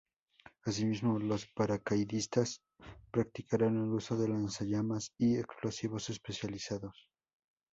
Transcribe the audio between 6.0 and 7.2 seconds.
especializados.